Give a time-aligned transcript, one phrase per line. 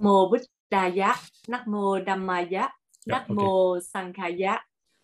[0.00, 1.16] mô Bích Đà Giá,
[1.48, 2.68] Nắc mô Dhammaya,
[3.06, 4.58] Nắc mô Sankhaya.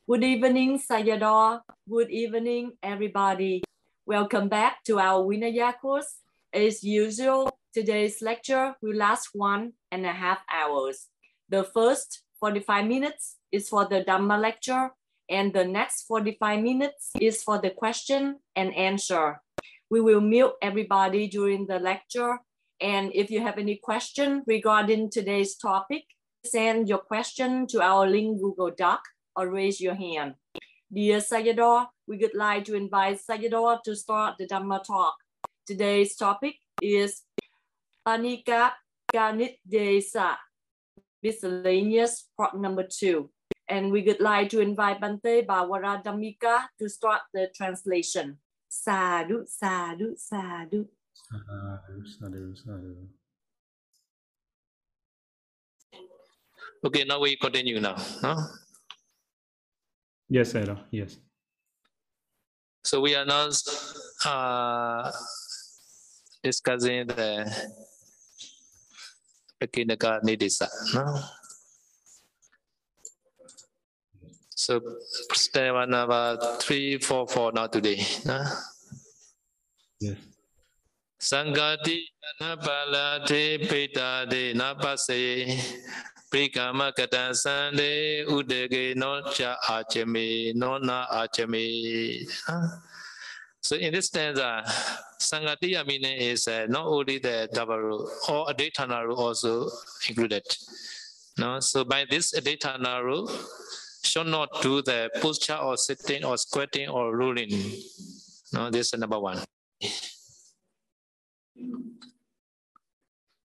[0.07, 1.61] Good evening, Sayadaw.
[1.87, 3.61] Good evening, everybody.
[4.07, 6.23] Welcome back to our Vinaya course.
[6.53, 11.09] As usual, today's lecture will last one and a half hours.
[11.51, 14.91] The first 45 minutes is for the Dhamma lecture,
[15.29, 19.43] and the next 45 minutes is for the question and answer.
[19.91, 22.39] We will mute everybody during the lecture
[22.81, 26.05] and if you have any question regarding today's topic,
[26.45, 29.01] send your question to our link Google Doc
[29.35, 30.35] or raise your hand.
[30.93, 35.15] Dear Sayadaw, we would like to invite Sayadaw to start the Dhamma talk.
[35.67, 37.23] Today's topic is
[38.07, 38.73] Anika
[39.13, 40.37] Kanidesa,
[41.23, 43.31] miscellaneous part number two.
[43.69, 48.39] And we would like to invite Bante Bawara Dhammika to start the translation.
[48.69, 50.87] Sadhu, sadhu, sadhu.
[56.85, 57.97] Okay, now we continue now.
[57.97, 58.37] Huh?
[60.29, 60.77] Yes, sir.
[60.91, 61.19] Yes.
[62.85, 63.49] So we are now
[64.25, 65.11] uh,
[66.43, 67.51] discussing the
[69.61, 70.69] Pakinaka Nidisa.
[70.95, 71.19] No?
[74.55, 74.81] So
[75.33, 78.05] step number three, four, four now today.
[78.25, 78.45] No?
[80.01, 80.36] Yes.
[81.21, 82.01] Sangati
[82.41, 85.59] anapala te peta de napase
[86.31, 92.29] prikama kata sande udege no cha achame no na achame.
[93.63, 94.63] So in this stanza,
[95.19, 97.77] sangati meaning is uh, not only the Dava
[98.29, 99.69] or Adetana also
[100.09, 100.45] included.
[101.39, 101.59] No?
[101.61, 103.29] So by this Adetana rule,
[104.05, 107.51] shall not do the posture or sitting or squatting or ruling.
[108.53, 109.43] No, this is number one.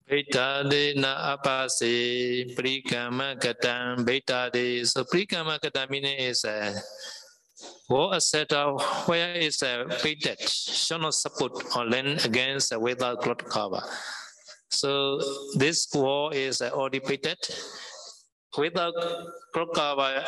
[0.09, 4.05] Bhaitade na apase prikamakatan.
[4.05, 4.85] Bhaitade.
[4.85, 6.75] So prikamakatan meaning is a
[7.89, 10.39] or a set of where is a pitted.
[10.39, 13.81] shall not support or lend against a without cloth cover.
[14.69, 15.19] So
[15.55, 17.37] this wall is already pitted
[18.57, 18.93] without
[19.53, 20.23] cloth cover,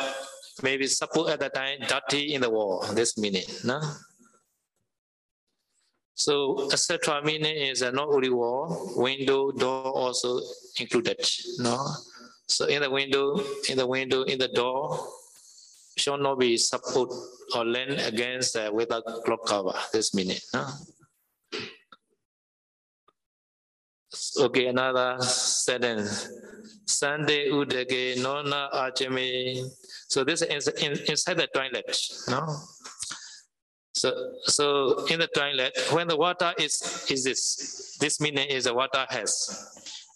[0.62, 2.84] maybe support at the time dirty in the wall.
[2.94, 3.80] This meaning, no?
[6.18, 7.22] So etc.
[7.22, 10.40] meaning is not only wall, window, door also
[10.80, 11.24] included.
[11.58, 11.78] No.
[12.48, 13.40] So in the window,
[13.70, 14.98] in the window, in the door,
[15.96, 17.10] should not be support
[17.54, 19.74] or lean against uh, without clock cover.
[19.92, 20.38] This meaning.
[20.52, 20.66] No?
[24.40, 26.28] Okay, another sentence.
[26.84, 29.70] Sunday udage nona acheme.
[30.08, 31.96] So this is in, inside the toilet.
[32.28, 32.58] No.
[33.98, 38.74] So, so in the toilet, when the water is is this, this meaning is the
[38.74, 39.32] water has.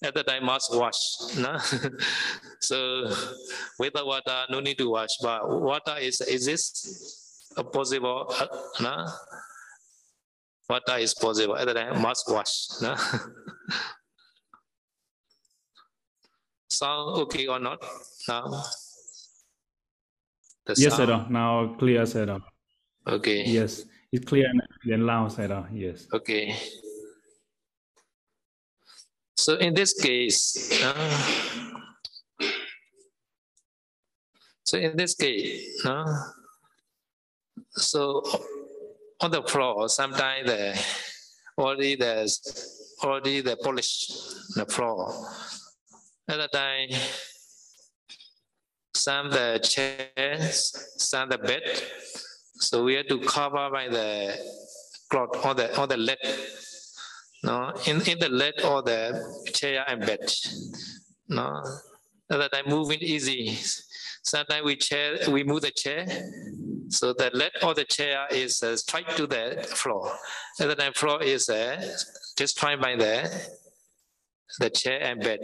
[0.05, 1.37] At the time must wash.
[1.37, 1.59] No?
[2.61, 3.11] so
[3.79, 5.17] with the water, no need to wash.
[5.21, 8.33] But water is is this a possible?
[8.39, 8.47] Uh,
[8.81, 9.09] no?
[10.71, 11.57] Water is possible.
[11.57, 12.81] At the time must wash.
[12.81, 12.95] No?
[16.71, 17.83] Sound okay or not?
[18.29, 18.63] Now.
[20.67, 21.27] The yes, sir.
[21.29, 22.41] Now clear, sir.
[23.07, 23.45] Okay.
[23.45, 24.47] Yes, it's clear
[24.85, 25.69] and loud, Sarah.
[25.73, 26.07] Yes.
[26.13, 26.55] Okay.
[29.37, 31.81] So in this case, uh,
[34.63, 36.31] so in this case, uh,
[37.71, 38.23] so
[39.21, 40.81] on the floor, sometimes the
[41.59, 44.09] already there's already the polish
[44.55, 45.13] the floor.
[46.29, 46.89] The time,
[48.95, 51.83] some the chairs, some the bed,
[52.63, 54.39] so we have to cover by the
[55.11, 56.19] cloth or the or the lead.
[57.43, 60.33] No, in, in the lead or the chair and bed.
[61.29, 61.61] No,
[62.29, 63.59] that I move moving easy.
[64.23, 66.07] Sometimes we chair we move the chair,
[66.89, 70.13] so the lead or the chair is uh, straight to the floor.
[70.61, 71.97] And the time floor is uh,
[72.39, 73.29] just trying by the
[74.61, 75.41] the chair and bed.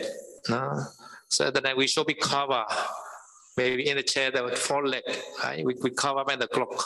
[0.48, 0.84] No,
[1.28, 2.64] so that we should be cover.
[3.56, 5.02] Maybe in the chair there would four leg,
[5.42, 5.64] right?
[5.64, 6.80] We, we cover by the clock.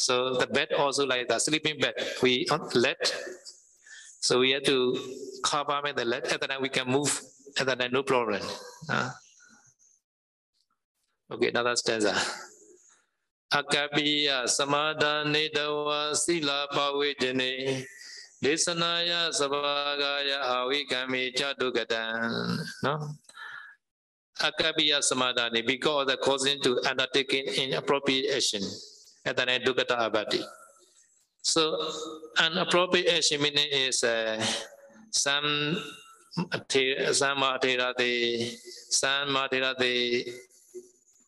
[0.00, 1.92] So the bed also like the sleeping bed,
[2.22, 3.14] we let.
[4.20, 4.96] So we have to
[5.44, 7.20] cover the let, and then we can move,
[7.58, 8.40] and then no problem.
[8.88, 9.10] Uh,
[11.32, 12.16] okay, another stanza.
[13.52, 17.84] Akapiya samadhane dawa sila pavijane
[18.42, 22.56] desanaya sabagaya avikami chadugatan.
[22.84, 23.16] No?
[24.40, 28.62] Akapiya samadhane because of the causing to undertaking inappropriate action
[29.24, 30.42] and then dukata abati.
[31.42, 31.90] So
[32.38, 34.44] an appropriate meaning is uh,
[35.10, 35.82] some
[36.52, 38.54] Ate- Sama Aterate,
[38.90, 40.28] Sama Aterate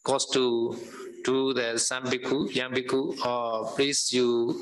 [0.05, 0.77] goes to
[1.25, 1.79] to the
[2.53, 4.61] young Bhikkhu, or please you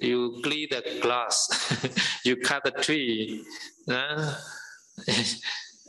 [0.00, 1.48] you clean the glass,
[2.24, 3.44] you cut the tree.
[3.88, 4.34] uh,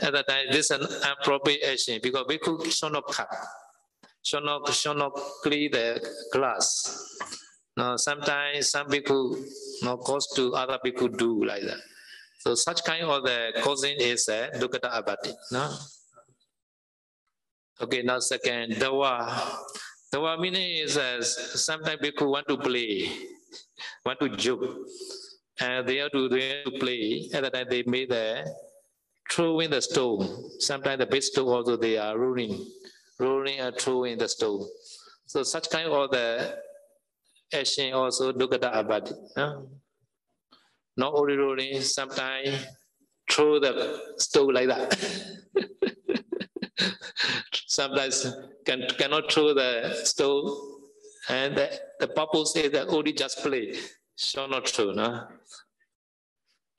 [0.02, 3.28] At that time, this is an appropriate action because Bhikkhu should not cut,
[4.96, 5.12] not
[5.44, 6.00] clean the
[6.32, 7.08] glass.
[7.78, 9.38] Now, sometimes some people
[9.84, 11.80] no, goes to other people do like that.
[12.40, 15.32] So such kind of the causing is a uh, dukkata abati.
[15.52, 15.72] No?
[17.82, 19.32] Okay, now second, dawa.
[20.14, 23.12] Dawa meaning is uh, sometimes people want to play,
[24.06, 24.64] want to joke.
[25.62, 27.30] And they have to, they have to play.
[27.34, 28.46] At that time they made the
[29.32, 30.28] throwing the stone.
[30.60, 32.18] Sometimes the big stone also they are
[33.20, 34.66] rolling, rolling and in the stone.
[35.26, 36.58] So such kind of the
[37.54, 39.14] action also dukkata abati.
[39.38, 39.70] No?
[40.98, 42.66] Not only rolling, sometimes
[43.30, 44.98] throw the stone like that.
[47.68, 48.26] sometimes
[48.66, 50.58] can, cannot throw the stone.
[51.30, 53.76] And the, the purpose is that only just play.
[54.18, 55.28] Shall not throw, no?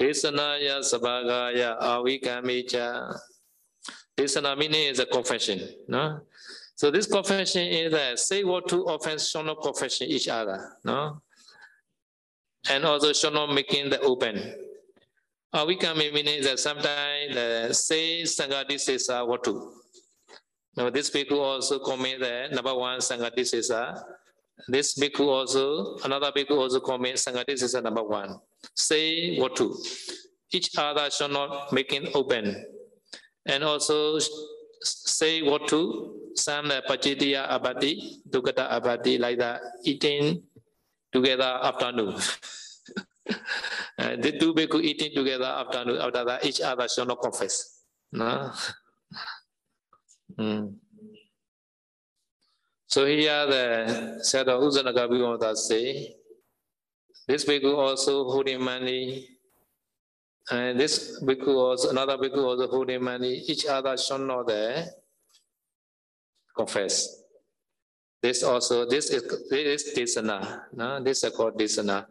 [0.01, 3.17] Desanaya sabagaya avikamecha.
[4.17, 5.61] Desana meaning is a confession.
[5.89, 6.21] No?
[6.75, 10.77] So this confession is that say what two offense shall not confession each other.
[10.85, 11.21] No?
[12.71, 14.55] And also shall not making the open.
[15.55, 19.73] Avikame meaning that sometimes the say sangati says uh, what to.
[20.77, 24.01] Now this bhikkhu also comment the number one sangati says uh,
[24.69, 28.39] this bhikkhu also, another bhikkhu also comment sangati says uh, number one
[28.75, 29.77] say what to.
[30.53, 32.65] Each other shall not make it open.
[33.47, 34.19] And also
[34.83, 36.17] say what to.
[36.35, 40.43] Some pachitiya abati, dukkata abati, like that, eating
[41.13, 42.15] together afternoon.
[43.99, 47.83] uh, the two bhikkhu eating together afternoon, after that, each other shall not confess.
[48.13, 48.53] No?
[50.39, 50.75] mm.
[52.87, 56.15] So here the Sayadaw Ujanaka Vimata say,
[57.27, 59.29] this bhikkhu also holding money,
[60.51, 63.39] and this bhikkhu also, another bhikkhu also holding money.
[63.47, 64.87] Each other should know the
[66.57, 67.23] confess.
[68.21, 70.63] This also, this is this is desana.
[70.73, 71.01] No?
[71.03, 72.07] This is called desana.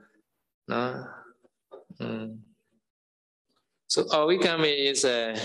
[0.68, 1.06] No?
[2.00, 2.38] Mm.
[3.88, 5.36] So awikami is a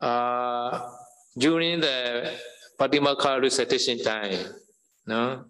[0.00, 0.90] uh, uh,
[1.38, 2.32] during the
[2.78, 4.52] Patimaka recitation time.
[5.06, 5.44] No?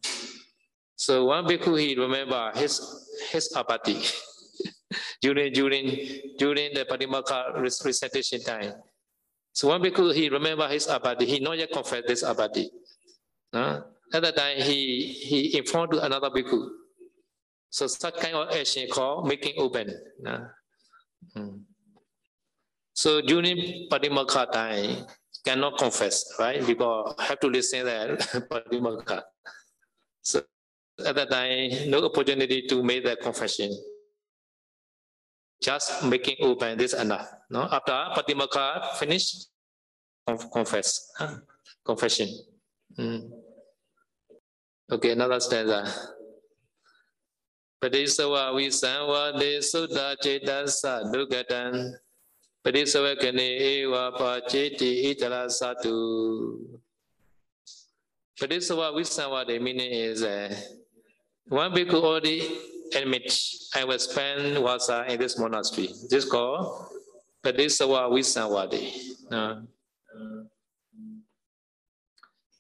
[0.94, 2.81] So one bhikkhu he remember his
[3.32, 3.96] his apati
[5.20, 5.86] during during
[6.38, 8.74] during the Patimaka recitation time.
[9.52, 12.68] So one bhikkhu he remember his abadi, He not yet confessed this abadi.
[13.52, 13.80] Uh,
[14.12, 16.68] at that time he he informed to another bhikkhu.
[17.70, 19.90] So such kind of action called making open.
[20.24, 20.48] Uh.
[22.94, 25.04] So during Patimaka time
[25.44, 26.64] cannot confess, right?
[26.64, 28.18] Because have to listen that
[28.50, 29.22] Patimaka.
[30.22, 30.42] So
[31.04, 33.70] at that time, no opportunity to make that confession.
[35.61, 37.26] Just making open this enough.
[37.50, 39.49] No, after Patimaka finished,
[40.53, 41.38] confess, huh?
[41.85, 42.29] confession.
[42.99, 43.31] Mm.
[44.93, 45.87] Okay, another stanza.
[47.82, 51.94] Padisawa visanwa de sutta cetasa dugatan.
[52.65, 56.58] Padisawa kane ewa pa ceti itala satu.
[58.39, 60.55] Padisawa visanwa the meaning is uh,
[61.48, 62.43] one bhikkhu already
[62.94, 63.32] admit
[63.74, 65.88] I will spend wasa in this monastery.
[66.08, 66.88] This is called
[67.44, 68.93] Padisawa Visawadi.
[69.31, 69.62] Uh,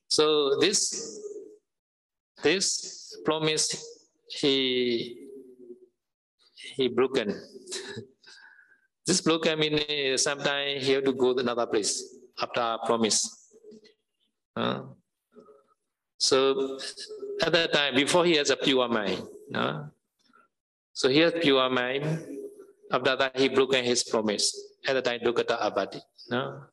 [0.08, 1.20] so this
[2.42, 3.74] this promise
[4.28, 5.16] he
[6.76, 7.34] he broken.
[9.06, 12.02] this broken meaning sometimes he have to go to another place
[12.40, 13.52] after promise.
[14.56, 14.82] Uh,
[16.18, 16.78] so
[17.42, 19.22] at that time, before he has a pure mind?
[20.96, 22.24] So he has pure mind.
[22.90, 24.48] After that, he broken his promise.
[24.88, 26.00] At the time, dukkata abadi.
[26.30, 26.64] No?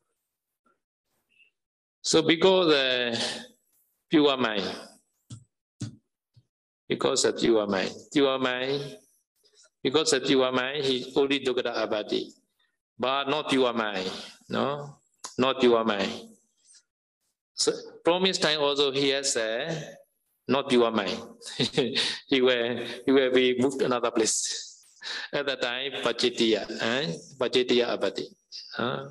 [2.00, 3.20] So because the
[4.08, 4.64] pure mind,
[6.88, 8.96] because of pure mind, pure mind,
[9.82, 12.32] because of pure mind, he only dukkata abadi,
[12.98, 14.08] but not pure mind.
[14.48, 14.96] No,
[15.36, 16.30] not pure mind.
[17.52, 19.68] So promise time also he has a
[20.48, 21.18] not pure mind.
[22.28, 24.70] he will he will be moved to another place.
[25.32, 27.12] At that time, Pachitiya, eh?
[27.36, 28.24] Pachitiya Abati.
[28.78, 29.08] Uh.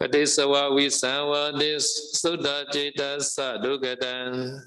[0.00, 4.60] Padisawa visawa dis sudha cita sadugatan.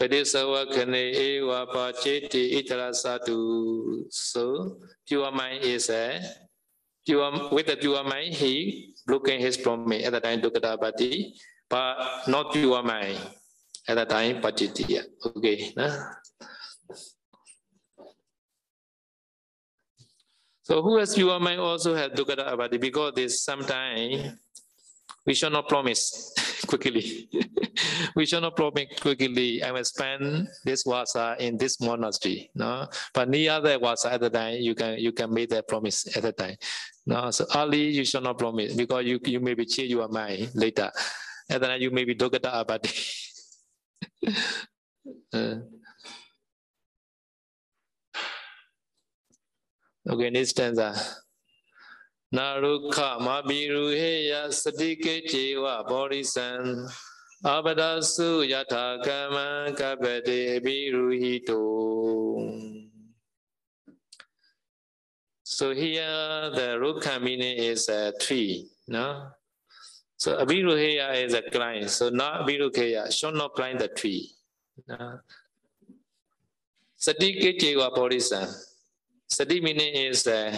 [0.00, 4.02] Padisawa kane ewa pachiti itara satu.
[4.10, 6.18] So, pure mind is a
[7.06, 11.36] pure, with the pure mind, he looking his promise at the time Dukadabati,
[11.68, 13.20] but not pure mind
[13.88, 15.04] at the time Pachitiya.
[15.36, 15.72] Okay.
[20.64, 24.32] So who has pure mind also has Dukada Abadi because this sometimes
[25.26, 26.32] we shall not promise
[26.66, 27.28] quickly.
[28.16, 29.62] we shall not promise quickly.
[29.62, 32.50] I will spend this wasa in this monastery.
[32.54, 36.16] No, but near the wasa at the time you can you can make that promise
[36.16, 36.56] at the time.
[37.06, 40.50] No, so early you shall not promise because you you may be change your mind
[40.54, 40.90] later.
[41.50, 42.88] At the time you may be Dukada Abadi.
[42.88, 43.20] uh,
[50.06, 50.90] Okay, next stanza.
[52.36, 56.48] နာရုခမဘိရုဟေယစတိကေခြေဝဘောရိစံ
[57.48, 57.82] အပဒ
[58.14, 59.48] စုယထာကမံ
[59.80, 61.62] ကပတိဘိရုဟိတု
[65.56, 68.52] So here the rukha meaning is a tree,
[68.88, 69.06] no?
[70.16, 71.90] So abiruheya is a client.
[71.90, 74.30] So not abiruheya, should not climb the tree.
[74.88, 75.20] No?
[76.98, 78.48] Satike chewa bodhisan.
[79.28, 80.56] Sati meaning is uh,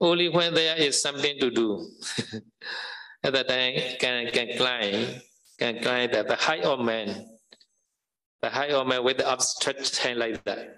[0.00, 1.88] only when there is something to do.
[3.24, 5.20] At that time, can can climb,
[5.58, 7.26] can climb the, the height of man,
[8.42, 10.76] the height of man with the upstretched hand like that.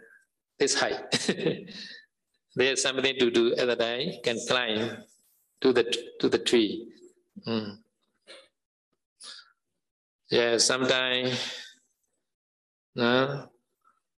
[0.59, 1.11] This height.
[2.57, 5.05] there is something to do at that time, can climb
[5.61, 5.85] to the
[6.21, 6.88] to the tree.
[7.47, 7.78] Mm.
[10.30, 11.38] Yeah, sometimes.
[12.94, 13.49] No,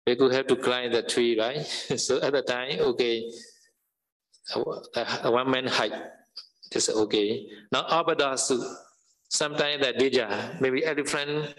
[0.07, 1.65] we could have to climb the tree, right?
[1.97, 3.29] so at the time, okay,
[4.55, 5.93] one man height,
[6.71, 7.47] this okay.
[7.71, 8.63] Now Abadasu,
[9.29, 11.53] sometimes the Dija, maybe elephant,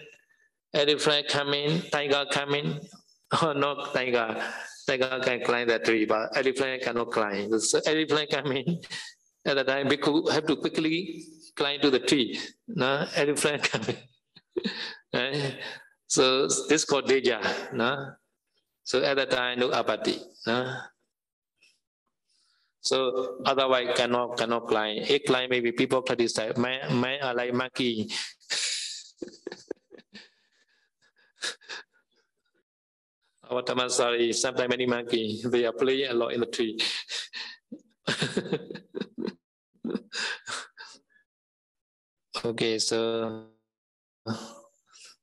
[0.73, 2.79] elephant coming, tiger coming,
[3.43, 4.41] or not tiger.
[4.85, 7.57] Tiger can climb the tree, but elephant cannot climb.
[7.59, 8.83] So elephant coming,
[9.45, 11.23] at the time, we could have to quickly
[11.55, 12.39] climb to the tree.
[12.67, 13.97] No, elephant coming.
[15.13, 15.57] right?
[16.07, 17.41] So this called Deja.
[17.73, 18.13] No?
[18.83, 20.19] So at that time, no apathy.
[20.45, 20.75] No?
[22.81, 24.97] So otherwise cannot cannot climb.
[25.07, 26.57] If climb, maybe people criticize.
[26.57, 28.11] Man, man are uh, like monkey.
[33.49, 36.77] Our Tamasari, sometimes many monkey, they are playing a lot in the tree.
[42.45, 43.45] okay, so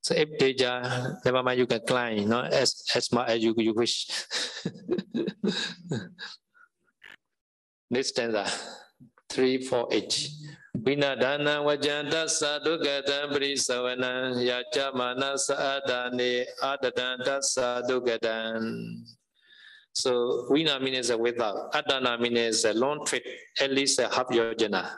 [0.01, 0.81] so if deja,
[1.25, 4.07] never mind, you can climb, no, as as much as you you wish.
[7.91, 8.47] Next stanza,
[9.29, 10.29] three, four, eight.
[10.77, 19.03] Vinadana vajanta sadugata prisavana yachamana sadane adadanta sadugatan.
[19.93, 23.25] So Vina means without, Adana means a long trip,
[23.59, 24.89] at least a half yojana.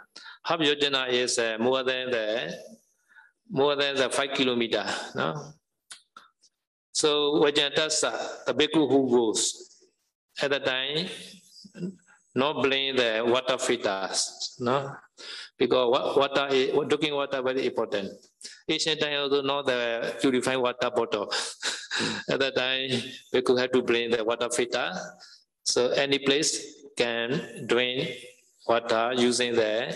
[0.45, 2.53] Half yojana is uh, more than the
[3.49, 4.85] more than the five kilometer.
[5.15, 5.53] No?
[6.91, 9.73] So Vajantasa, the bhikkhu who goes
[10.41, 11.07] at the time,
[12.35, 14.91] not blame the water filters, no?
[15.57, 18.09] Because water is, drinking water very important.
[18.67, 21.31] Ancient time also know the purified water bottle.
[22.29, 22.89] at that time,
[23.31, 24.91] we could have to bring the water filter.
[25.63, 28.07] So any place can drain
[28.67, 29.95] water using the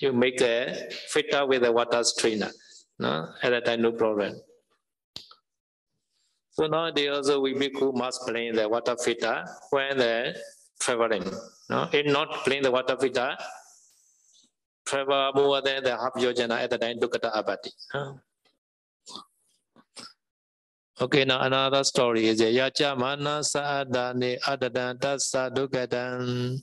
[0.00, 2.50] you make a filter with a water strainer.
[2.98, 3.28] No?
[3.42, 4.34] At that time, no problem.
[6.52, 10.34] So nowadays also we bhikkhu must clean the water filter when they're
[10.78, 11.24] traveling.
[11.68, 11.88] No?
[11.92, 13.36] If not clean the water filter,
[14.86, 17.72] travel more than the half yojana at the time dukkata abati.
[21.00, 26.62] Okay, now another story is Yacha Mana Saadani Adadanta Sadukatan.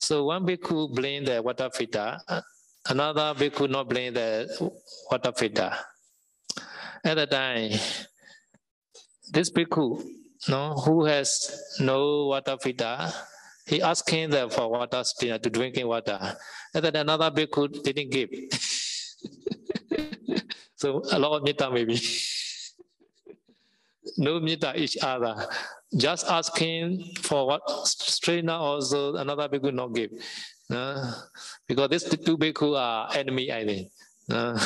[0.00, 2.16] So one bhikkhu blame the water filter
[2.88, 4.70] Another bhikkhu not blame the
[5.10, 5.72] water filter.
[7.04, 7.72] At the time,
[9.32, 10.04] this bhikkhu,
[10.48, 11.50] no, who has
[11.80, 13.12] no water filter,
[13.66, 16.36] he asking them for water strainer to drinking water.
[16.74, 18.30] And then another bhikkhu didn't give.
[20.76, 22.00] so a lot of metta maybe.
[24.18, 25.48] no metta each other.
[25.96, 30.12] Just asking for what strainer also another bhikkhu not give.
[30.70, 31.12] Uh,
[31.66, 33.88] because these two bhikkhu are enemy, I think.
[34.30, 34.58] Uh,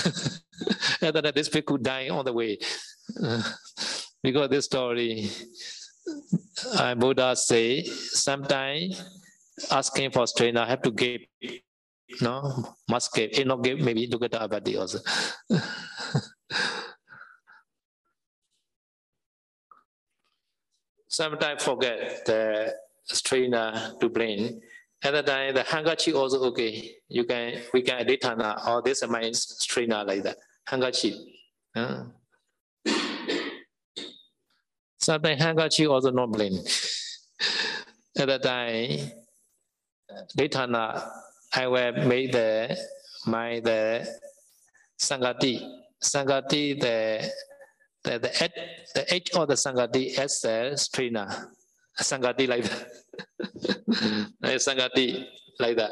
[1.02, 2.58] and then this bhikkhu dying on the way.
[3.22, 3.42] Uh,
[4.22, 5.30] because this story,
[6.76, 9.02] uh, Buddha say, sometimes
[9.70, 11.20] asking for I have to give.
[12.20, 13.30] No, must give.
[13.32, 14.98] If not give, maybe look at the abadi also.
[21.10, 22.72] sometimes forget the
[23.04, 24.60] strainer to blame
[25.02, 26.96] At time, the handkerchief also okay.
[27.08, 30.36] You can we can edit or uh, this is my strainer uh, like that.
[30.66, 31.14] Handkerchief.
[31.74, 32.04] Uh.
[34.98, 36.62] Sometimes handkerchief also not plain.
[38.18, 38.98] At that time,
[40.36, 41.10] Daytana,
[41.54, 42.76] I will make the
[43.26, 44.06] my the
[45.00, 45.66] Sangati.
[46.02, 47.32] Sangati the
[48.04, 48.52] the the edge,
[48.94, 51.48] the edge of the Sangati as the strainer.
[51.98, 52.88] Sangati like that.
[54.67, 55.25] Sangati
[55.59, 55.91] like that.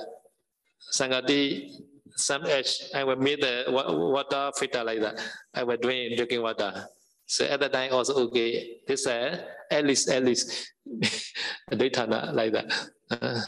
[0.91, 1.71] Sangati,
[2.15, 5.21] some edge, I will meet the water filter like that.
[5.53, 6.87] I will drink drinking water.
[7.25, 8.81] So at that time also okay.
[8.87, 9.37] This uh,
[9.71, 10.71] at least at least
[11.69, 12.67] daytana like that.
[13.09, 13.41] Uh,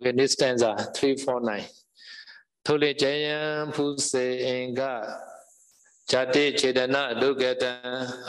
[0.00, 1.66] okay, this stanza three four nine.
[2.66, 3.38] ထိုလေကျယံ
[3.74, 4.80] ဖုစေအင်္ဂ
[6.10, 7.72] ဇတိခြေတနာဒုက္ကတံ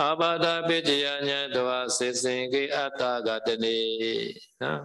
[0.01, 3.77] အာဘာဒပိတယညံတဝစေစင်ကိအတ္တကတနေ
[4.63, 4.81] နော်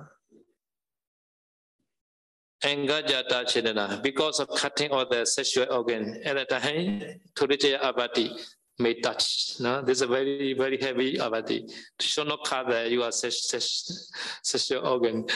[2.64, 7.02] Engajata Chedana, because of cutting of the sexual organ at that time,
[7.34, 8.34] Turijaya Abati
[8.78, 9.60] may touch.
[9.60, 9.82] No?
[9.82, 11.68] This is a very, very heavy Abati.
[12.00, 15.26] Should not cut the, your sexual organ.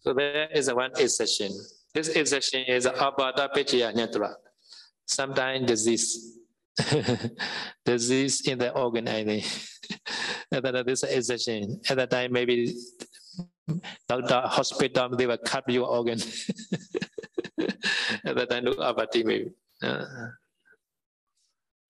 [0.00, 1.52] so there is a one exception.
[1.93, 4.33] This exception is abada pechiya nyatra.
[5.05, 6.37] Sometimes disease.
[7.85, 9.43] disease in the organ, I think.
[10.51, 11.03] this.
[11.03, 12.73] At that time, maybe
[14.07, 16.19] doctor, hospital, they will cut your organ.
[18.25, 19.51] At that time, do abati maybe.
[19.81, 20.05] Uh,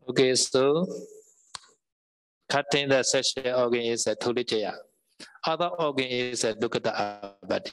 [0.09, 0.87] okay, so
[2.49, 4.73] cutting the sexual organ is a tulijaya.
[5.45, 7.71] Other organ is a dukata abati.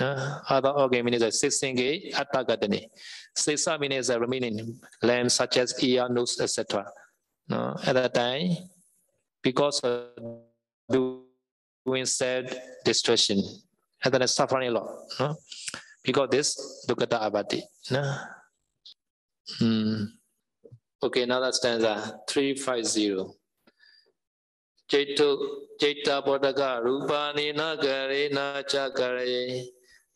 [0.00, 2.88] Uh, other organ means a sixteen atagatani.
[3.36, 6.86] Sisa means a remaining lamb such as ear, nose, etc.
[7.50, 8.56] At that time,
[9.42, 10.08] because of
[10.88, 13.42] doing sad destruction,
[14.04, 14.88] and then suffering a lot.
[15.20, 15.36] No?
[16.02, 17.62] Because this dukkata abati.
[17.90, 18.16] No?
[19.58, 20.04] Hmm.
[21.02, 23.34] Okay, now that stanza 350.
[24.90, 25.38] Jaitu
[25.80, 29.64] Jaita Bodhaka Rupani Nagarena Chakare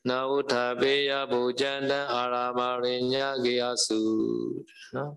[0.09, 3.99] နာဝထာဘေယဘူဇန္တအာရမရိညာကေယစု
[4.95, 5.11] နော်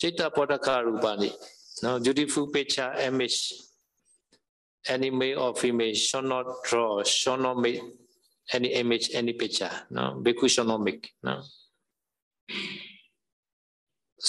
[0.00, 1.30] จิตပတ္တကရူပနိ
[1.84, 3.38] နော် beautiful picture image
[4.94, 7.80] any male or female should not draw should not make
[8.56, 11.34] any image any picture no bhikkhu should not make no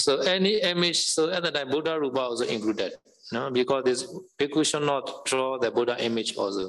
[0.02, 2.92] so any image so at the time buddha rupa also included
[3.34, 4.00] no because this
[4.38, 6.64] bhikkhu should not draw the buddha image also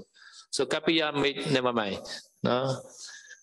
[0.55, 1.99] so kapiya made never mind
[2.46, 2.80] no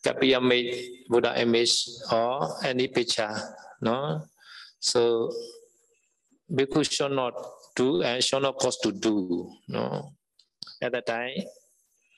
[0.03, 3.31] Kapiya made Buddha image or any picture,
[3.81, 4.21] no?
[4.79, 5.31] So
[6.51, 7.33] bhikkhu should not
[7.73, 10.11] do and should not cause to do, no?
[10.81, 11.39] At that time,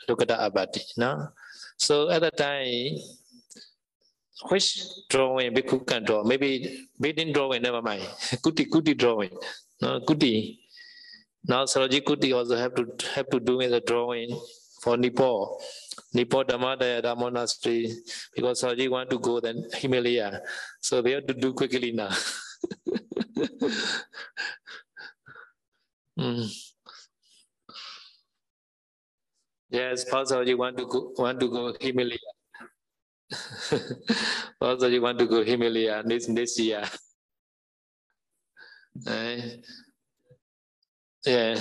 [0.09, 1.29] look at the abati, no?
[1.77, 2.97] So at that time,
[4.49, 6.23] which drawing bhikkhu can draw?
[6.23, 8.01] Maybe didn't drawing, never mind.
[8.41, 9.37] kuti kuti drawing,
[9.81, 9.99] no?
[10.01, 10.57] Kuti.
[11.47, 14.33] Now Saraji Kuti also have to have to do with the drawing
[14.81, 15.61] for Nepal.
[16.13, 17.91] Nepal Dhammadayada monastery
[18.35, 20.41] because Saji want to go then Himalaya.
[20.81, 22.09] So they have to do quickly now.
[26.19, 26.47] mm.
[29.69, 30.25] Yes, Paul
[30.57, 32.17] want to go want to go Himalaya.
[34.59, 36.83] Paul Saji want to go Himalaya this this year.
[39.05, 39.37] Uh,
[41.25, 41.59] yeah.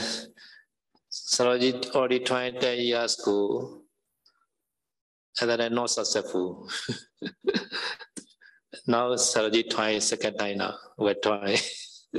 [1.11, 3.84] Sarojit already 10 years ago
[5.41, 6.71] and then I'm not successful.
[8.87, 10.77] now Sarojit trying second time now.
[10.97, 11.59] We're trying.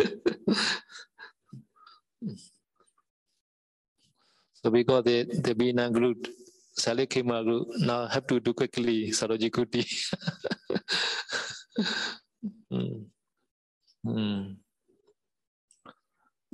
[4.53, 6.27] so because the the Bina group,
[6.77, 9.83] Salikima group now have to do quickly Sarojit Kuti.
[12.71, 13.05] mm.
[14.05, 14.57] Mm.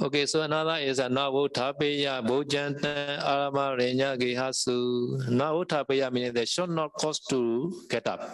[0.02, 5.30] Okay, so another is a Navutapeya Bhojanta Arama Renya Gihasu.
[5.30, 8.28] Navutapeya means they should not cause to get up.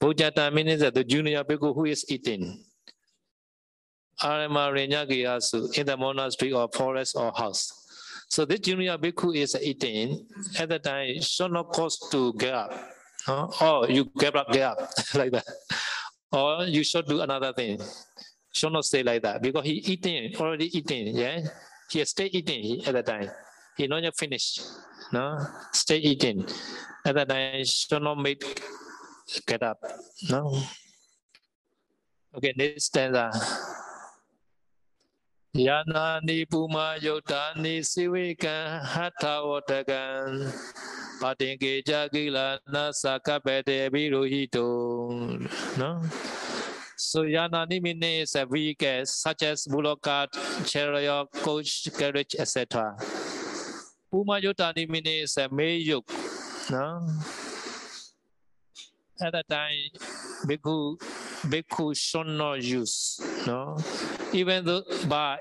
[0.00, 2.62] Bhojanta means that the junior bhikkhu who is eating.
[4.22, 7.72] Arama Renya Gihasu in the monastery or forest or house.
[8.28, 10.24] So this junior bhikkhu is eating
[10.56, 12.72] at the time should not cause to get up.
[13.26, 13.48] Huh?
[13.60, 14.78] Or you get up, get up
[15.16, 15.46] like that.
[16.30, 17.80] Or you should do another thing
[18.60, 21.40] should not stay like that because he eating, already eating, yeah?
[21.88, 23.30] He stay eating at that time.
[23.76, 24.60] He not yet finished,
[25.12, 25.40] no?
[25.72, 26.44] Stay eating.
[27.06, 28.44] At that time, should not make,
[29.46, 29.80] get up,
[30.28, 30.60] no?
[32.36, 33.32] Okay, next stanza.
[35.56, 40.52] Yana ni puma yota ni siwika hatha watakan
[41.18, 42.92] patinge jagila na
[43.90, 44.68] biruhito.
[45.78, 46.02] No?
[47.00, 50.28] Suyanani means every guest, such as Bulokat,
[50.68, 52.94] Chariot, Coach, Carriage, etc.
[54.12, 56.04] Pumayutani means Mayuk.
[56.70, 57.00] No?
[59.22, 59.96] At that time,
[60.44, 61.00] Bhikkhu,
[61.48, 63.18] Bhikkhu should not use.
[63.46, 63.78] No?
[64.34, 65.38] Even though by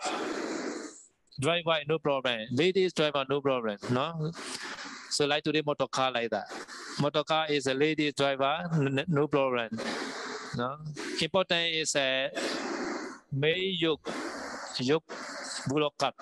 [1.42, 2.40] drive by, no problem.
[2.52, 3.78] Ladies driver, no problem.
[3.92, 4.32] No?
[5.10, 6.48] So like today, motor car like that.
[7.02, 8.64] Motor car is a lady driver,
[9.10, 9.78] no problem.
[10.60, 10.76] No?
[11.24, 12.36] Important is eh, a
[13.32, 14.12] male yoke,
[14.84, 15.08] yoke
[15.72, 16.20] bullock cart.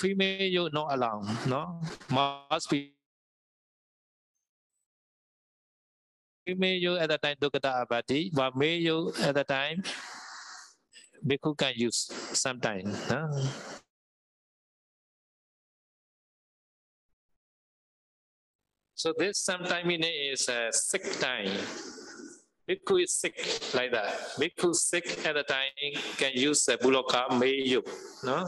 [0.00, 1.28] Female yoke no alarm.
[1.44, 1.84] No?
[2.08, 2.96] Must be
[6.48, 9.84] female yoke at the time Dukata Abati, but male yoke at the time
[11.20, 12.88] Bhikkhu can use sometime.
[13.12, 13.28] No?
[18.94, 21.52] So this sometime meaning is a sick time.
[22.68, 23.34] Bhikkhu is sick
[23.74, 24.14] like that.
[24.38, 25.70] Bhikkhu sick at the time
[26.16, 27.86] can use a buloka mayuk.
[28.24, 28.46] No?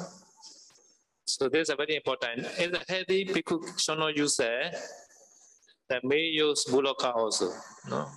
[1.27, 2.47] So this is very important.
[2.59, 7.51] In the healthy, Bhikkhu should not use the may use buloka also.
[7.89, 8.09] No?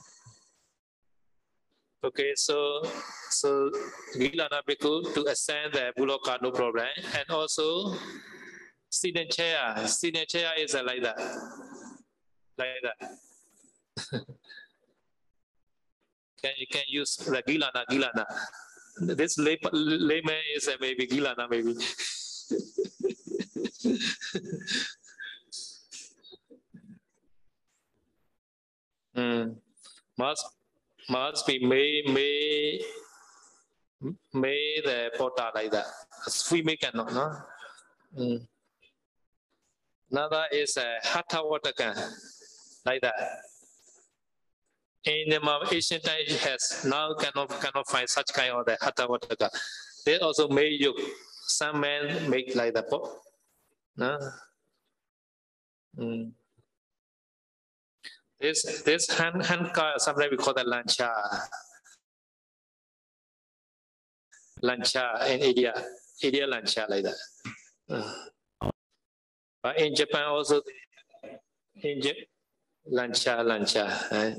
[2.04, 2.84] Okay, so
[3.32, 3.72] so
[4.16, 6.88] Gilana Bhikkhu to ascend the buloka no problem.
[7.18, 7.96] And also
[8.90, 9.76] sitting chair.
[9.88, 11.20] Sitting chair is like that.
[12.58, 14.26] Like that.
[16.42, 18.26] can you can use the Gilana Gilana.
[19.00, 21.74] This lay, layman is uh, maybe Gilana maybe.
[29.16, 29.56] mm.
[30.18, 30.46] Must
[31.10, 32.82] must be may may
[34.34, 35.86] may the porta like that.
[36.30, 37.36] Female cannot, no?
[38.18, 38.48] Mm.
[40.12, 41.42] Another is a hatha
[41.78, 41.96] can
[42.86, 43.42] like that.
[45.06, 45.40] In the
[45.72, 49.50] Asian time it has now cannot cannot find such kind of the hatha watakan.
[50.06, 50.94] They also made you
[51.48, 52.90] some men make like that.
[53.96, 54.20] No?
[55.98, 56.32] Mm.
[58.40, 61.10] This this hand hand car sometimes we call that lancha.
[64.64, 65.74] Lancha in India,
[66.22, 67.18] India lancha like that.
[69.62, 70.62] But in Japan also,
[71.76, 72.28] in J-
[72.92, 73.86] lancha lancha.
[74.12, 74.36] eh.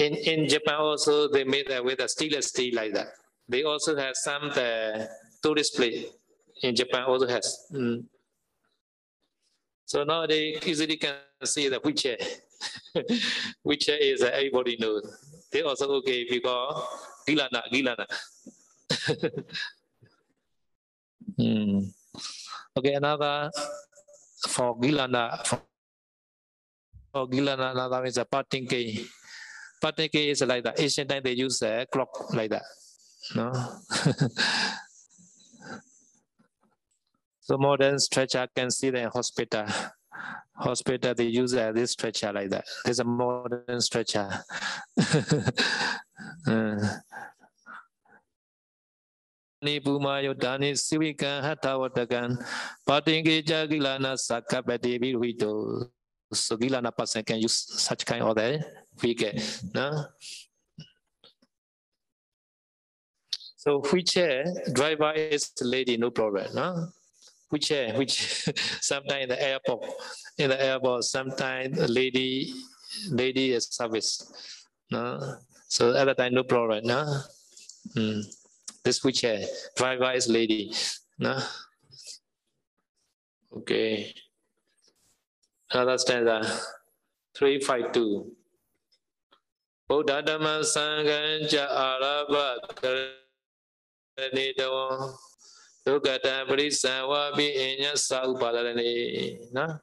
[0.00, 3.08] In in Japan also they made that with a stainless steel like that.
[3.48, 5.08] They also have some the
[5.42, 6.08] tourist place
[6.62, 7.68] in Japan also has.
[7.72, 8.04] Mm.
[9.84, 12.16] So now they easily can see the wheelchair.
[13.62, 15.04] wheelchair is uh, everybody knows.
[15.52, 16.80] They also okay because
[17.28, 18.06] gilana gilana.
[21.40, 21.88] Hmm.
[22.76, 23.48] Okay, another
[24.48, 25.62] for gilana for,
[27.12, 29.08] for gilana another is a parting key.
[29.81, 30.79] Parting key is like that.
[30.79, 32.63] Asian time they use a clock like that.
[33.35, 33.51] No.
[37.41, 39.65] so modern stretcher can see the hospital.
[40.55, 42.65] Hospital they use uh, this stretcher like that.
[42.83, 44.29] There's a modern stretcher.
[46.47, 46.79] Uh,
[49.65, 52.21] နိပုမာယောဒါနိစိဝိကံဟထဝတကံ
[52.87, 55.57] ပါတင်ကေကြကိလနာသကပတိဘိဝိတော
[56.35, 58.63] so gilana person can use such kind of the
[59.00, 59.32] vehicle
[59.74, 60.04] no
[63.56, 65.96] so wheelchair eh, driver is lady?
[65.96, 66.88] No problem no
[67.50, 69.84] wheelchair which eh, sometimes in the airport
[70.38, 72.52] in the airport sometimes lady
[73.10, 74.12] lady is service
[74.90, 75.36] no
[75.68, 77.22] so at the time no problem no
[77.96, 78.22] mm.
[78.84, 80.72] this wheelchair eh, driver is lady
[81.18, 81.38] no
[83.56, 84.14] okay.
[85.70, 86.58] Another stanza uh,
[87.34, 88.32] 352
[89.90, 95.10] Buddha Dhamma Sangha Ja Arabha Karani Dawa
[95.84, 99.80] Dukata Parisa Wabi Inya Saupalarani no?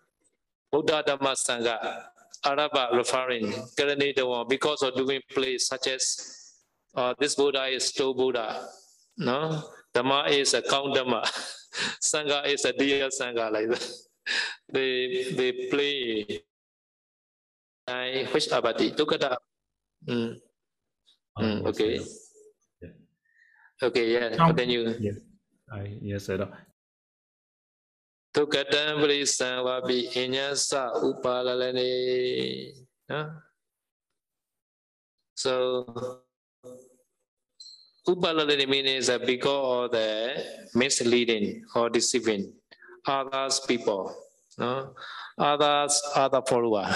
[0.71, 1.75] Buddha Dhamma Sangha
[2.45, 6.63] Arabha referring Karani Dawa because of doing plays such as
[6.95, 8.65] uh, this Buddha is still Buddha
[9.17, 9.61] no?
[9.93, 11.21] Dhamma is a count Dhamma.
[12.01, 13.91] Sangha is a dear Sangha like that.
[14.71, 16.43] They they play
[17.85, 19.35] I which abati Dukata
[20.08, 20.30] mm.
[21.40, 22.00] Mm, okay
[23.82, 24.56] okay yeah Count.
[24.56, 25.16] continue Yes.
[25.72, 26.38] I yes, sir.
[28.36, 30.36] ဒုက္ကတံပရိသံဝပိအည
[30.70, 30.72] သ
[31.06, 31.90] ဥပါလလနေ
[33.10, 33.28] နော်
[35.42, 35.52] so
[38.08, 42.52] Upalalani means that because of the misleading or deceiving
[43.06, 44.14] others people,
[44.58, 44.94] no?
[45.38, 46.88] others other follower.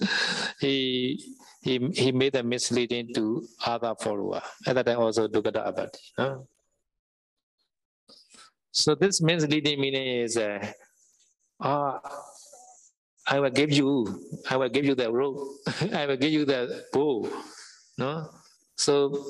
[0.59, 4.42] he he he made a misleading to other follower.
[4.66, 5.98] At that time also Dugata Abadi.
[6.18, 6.46] No?
[8.70, 10.60] So this misleading meaning is uh,
[11.60, 11.98] uh,
[13.26, 15.40] I will give you, I will give you the rope,
[15.92, 17.28] I will give you the bow.
[17.96, 18.28] No?
[18.76, 19.24] So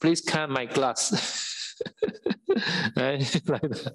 [0.00, 1.44] please come my class.
[2.96, 3.92] like that.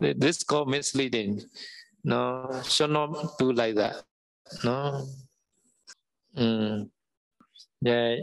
[0.00, 1.40] this called misleading.
[2.02, 4.02] No, should not do like that.
[4.64, 5.06] No.
[6.38, 6.90] Mm.
[7.80, 8.16] Yeah.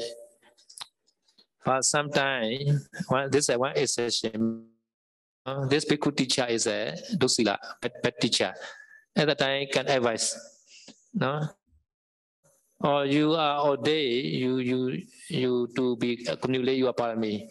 [1.66, 4.66] But sometimes, well, this is one exception.
[5.46, 8.54] Uh, this bhikkhu teacher is a dosila, bad, bad teacher.
[9.16, 10.34] At that time, can advise.
[11.14, 11.48] No,
[12.82, 17.48] or you are all day you you you to be accumulate your parami.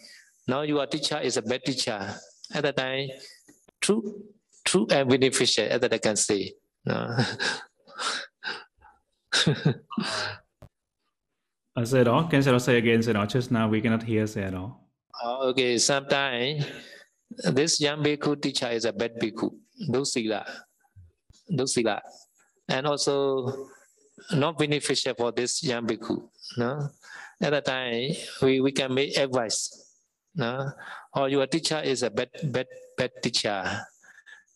[0.47, 1.99] Now your teacher is a bad teacher.
[2.53, 3.09] At that time,
[3.81, 4.23] true
[4.63, 5.65] true and beneficial.
[5.65, 6.53] At that I can say.
[6.85, 7.17] No.
[11.83, 12.23] Said all.
[12.27, 13.15] Can you say again?
[13.15, 13.27] All.
[13.27, 14.25] Just now we cannot hear.
[14.55, 14.79] All.
[15.21, 15.77] Uh, okay.
[15.77, 16.65] Sometimes
[17.29, 19.51] this young bhikkhu teacher is a bad bhikkhu.
[19.89, 20.47] Dosila.
[21.51, 21.99] Dosila.
[22.69, 23.67] And also
[24.31, 26.23] not beneficial for this young bhikkhu.
[26.57, 26.89] No?
[27.41, 28.11] At that time,
[28.41, 29.99] we, we can make advice.
[30.33, 30.71] No?
[31.13, 33.81] Or your teacher is a bad, bad, bad teacher.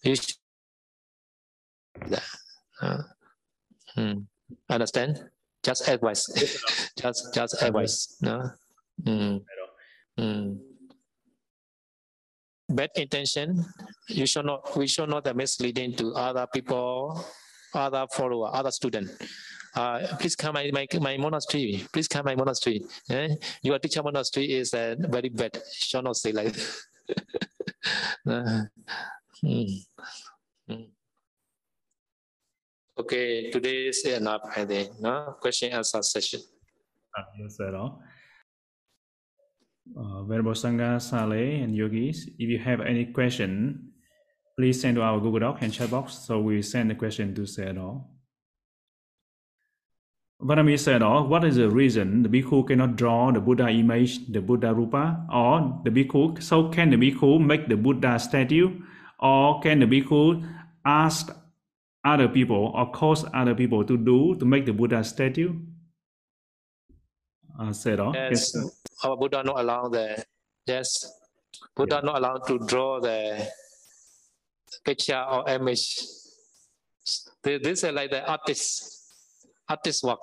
[0.04, 0.36] You should,
[2.82, 3.04] uh,
[3.94, 4.14] hmm.
[4.70, 5.30] Understand?
[5.64, 6.26] Just advice.
[6.98, 8.18] just just advice.
[8.22, 8.52] No?
[9.04, 9.44] Mm.
[10.20, 10.60] Mm.
[12.70, 13.66] Bad intention,
[14.08, 17.24] you should not we should not misleading to other people,
[17.74, 19.10] other follower, other student
[19.76, 21.86] uh, please come my, my, my monastery.
[21.92, 22.84] Please come my monastery.
[23.10, 23.36] Eh?
[23.62, 25.58] Your teacher monastery is uh, very bad.
[25.72, 26.56] Shall not say like
[28.28, 28.64] uh,
[29.42, 29.64] hmm.
[30.68, 30.82] Hmm.
[33.00, 35.00] Okay, today is enough, I think.
[35.00, 35.38] No?
[35.40, 36.42] Question answer session.
[37.18, 37.74] Uh, yes, sir.
[37.74, 37.92] Uh,
[40.24, 43.94] Venerable Sangha, Sale, and yogis, if you have any question,
[44.58, 46.16] please send to our Google Doc and chat box.
[46.28, 48.04] So we send the question to Sayadaw.
[50.44, 54.42] Vanami said, oh, what is the reason the bhikkhu cannot draw the Buddha image, the
[54.42, 55.26] Buddha rupa?
[55.34, 58.78] Or the bhikkhu, so can the bhikkhu make the Buddha statue?
[59.22, 60.44] Or can the bhikkhu
[60.86, 61.34] ask
[62.04, 65.54] other people or cause other people to do to make the Buddha statue?
[67.60, 68.56] Uh, said, oh, yes,
[69.04, 70.24] our Buddha not allowed the,
[70.66, 71.12] yes,
[71.76, 72.06] Buddha yeah.
[72.06, 73.46] not allowed to draw the
[74.86, 76.00] picture or image.
[77.44, 79.00] This is like the artist
[79.68, 80.20] artist work.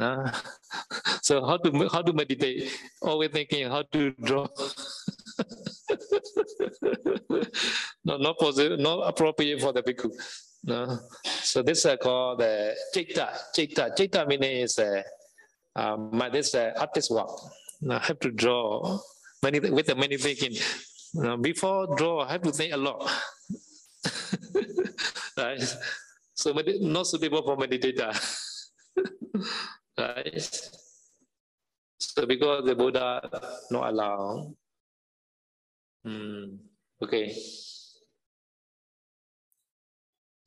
[0.00, 0.30] Uh,
[1.22, 2.72] so how to how to meditate?
[3.00, 4.48] Always thinking how to draw.
[8.04, 10.10] not not possible, not appropriate for the bhikkhu.
[10.64, 11.00] No.
[11.24, 13.30] So this is called the chitta.
[13.54, 13.92] Chitta.
[13.96, 15.02] Chitta meaning is uh,
[15.74, 17.30] um, this uh, artist work.
[17.90, 19.00] I have to draw
[19.42, 20.54] many with the many thinking.
[21.14, 23.02] Now, before draw, I have to think a lot.
[25.36, 25.76] right?
[26.34, 28.14] So not suitable for meditator.
[29.98, 30.70] right?
[31.98, 33.20] So because the Buddha
[33.70, 34.54] not allow.
[36.04, 36.44] Hmm.
[37.02, 37.34] Okay.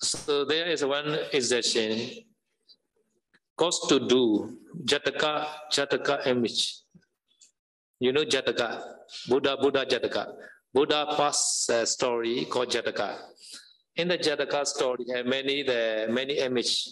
[0.05, 1.97] So there is one exception.
[3.57, 6.81] Cause to do Jataka, Jataka image.
[7.99, 8.83] You know Jataka,
[9.27, 10.27] Buddha, Buddha Jataka.
[10.73, 13.17] Buddha past uh, story called Jataka.
[13.95, 16.85] In the Jataka story, have many the many image,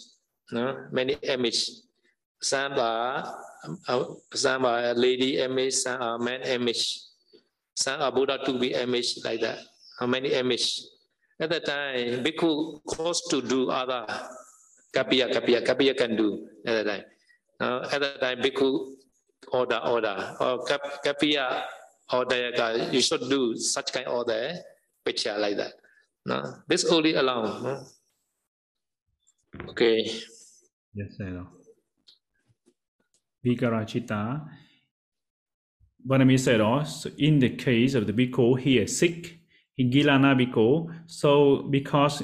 [0.50, 0.88] no?
[0.90, 1.70] many image.
[2.40, 3.38] Some are
[3.86, 6.98] uh, some are lady image, some are man image,
[7.76, 9.58] some are Buddha to be image like that.
[10.00, 10.80] How many image?
[11.40, 14.06] At that time, bhikkhu caused to do other
[14.94, 17.04] kapiya, kapiya, kapiya can do at that time.
[17.60, 18.94] Uh, at that time, bhikkhu
[19.52, 21.64] order, order, or kap, kapiya
[22.12, 24.54] or dayaka, you should do such kind of order
[25.04, 25.74] picture like that.
[26.26, 27.42] No, this only allow.
[27.42, 27.84] No?
[29.70, 30.10] Okay.
[30.94, 31.42] Yes, I.
[33.44, 34.48] Vikarachita.
[36.06, 39.38] Vanami said also, in the case of the bhikkhu, he is sick,
[39.78, 40.86] gilana bhikkhu.
[41.06, 42.22] So because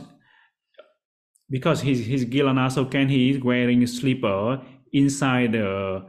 [1.49, 6.07] because he's he's gilana, so can he is wearing a slipper inside the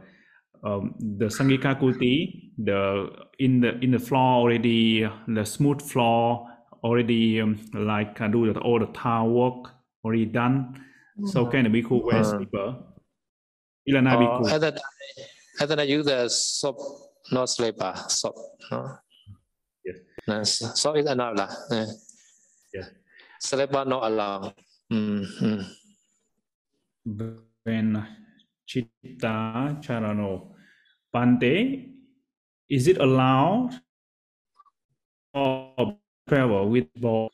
[0.64, 6.48] um, the sangika kuti, the in the in the floor already the smooth floor
[6.84, 9.72] already um, like uh, do the, all the tile work
[10.04, 10.74] already done.
[11.18, 11.26] Mm-hmm.
[11.26, 12.76] So can the bhikkhu wear uh, slipper?
[13.88, 14.52] Ilana uh, bhikkhu.
[14.52, 14.80] At that,
[15.60, 16.78] at that I use the soap,
[17.32, 18.38] not slipper, soft.
[18.70, 18.98] No?
[20.28, 21.34] No, soft is enough.
[21.34, 21.50] lah.
[21.72, 21.86] Eh.
[22.74, 22.88] Yeah.
[23.40, 24.54] Slipper not allowed.
[24.92, 25.62] Mm, mm.
[27.64, 28.06] when
[28.66, 30.54] Chitta Charano
[31.14, 31.88] Pante,
[32.68, 33.80] is it allowed
[35.34, 37.30] or travel with ball?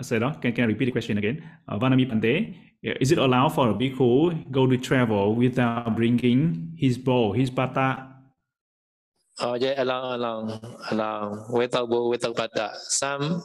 [0.00, 1.44] Said, uh, can, can I repeat the question again?
[1.68, 6.98] Uh, Vanami Pante, is it allowed for a bhikkhu go to travel without bringing his
[6.98, 8.11] bow, his bata?
[9.40, 11.46] Oh yeah, allow, allow, allow.
[11.50, 12.72] Without bow, without bata.
[12.76, 13.42] Some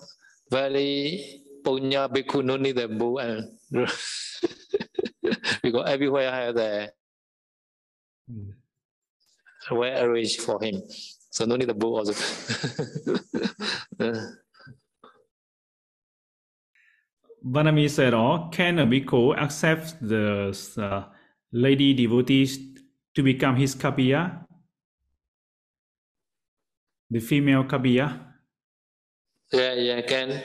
[0.52, 3.44] very punya bhikkhu no need the bow and
[5.64, 6.92] because everywhere have the
[9.72, 10.82] well arranged for him.
[11.32, 12.14] So no need the bow also.
[17.46, 21.04] Vanami said, oh, can a bhikkhu accept the uh,
[21.52, 22.60] lady devotees
[23.16, 24.47] to become his kapiya?
[27.10, 28.24] The female kapiya?
[29.54, 30.42] yeah, yeah, can,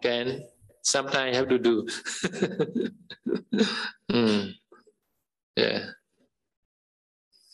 [0.00, 0.42] can.
[0.82, 1.86] Sometimes I have to do.
[4.08, 4.54] Mm.
[5.56, 5.90] Yeah.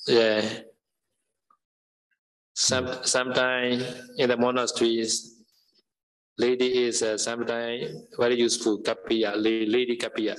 [0.07, 0.43] Yeah.
[2.55, 3.83] Some sometimes
[4.19, 5.43] in the monasteries,
[6.39, 10.37] lady is uh, sometimes very useful kapiya, lady kapiya.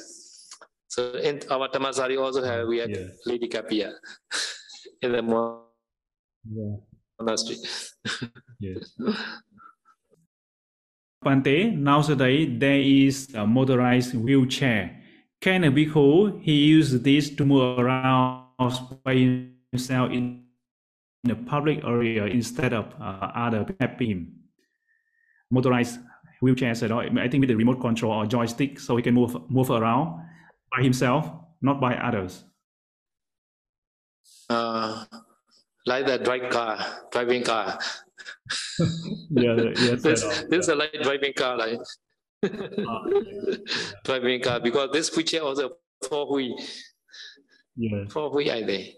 [0.88, 3.08] So in our Tamasari also have we have Yeah.
[3.26, 3.92] lady kapiya
[5.02, 5.66] in the mon-
[6.48, 6.78] Yeah.
[7.20, 7.58] Monastery.
[8.60, 8.94] Yes.
[11.24, 15.02] Pante, nowadays there is a motorized wheelchair.
[15.42, 18.46] Can a bhikkhu he use this to move around
[19.04, 19.14] by
[19.72, 20.46] himself in
[21.24, 24.34] the public area instead of uh, other helping him?
[25.52, 26.00] Motorized
[26.42, 30.22] wheelchair, I think with the remote control or joystick, so he can move move around
[30.76, 32.44] by himself, not by others.
[34.50, 35.06] Uh,
[35.86, 36.80] like the drive car,
[37.12, 37.80] driving car.
[39.30, 41.80] Yeah, yes, this this is a like driving car, like
[44.04, 46.56] driving car because this wheelchair also four wheel,
[47.76, 48.96] yeah, four wheel I think.